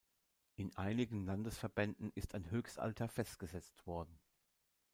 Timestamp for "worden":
3.85-4.19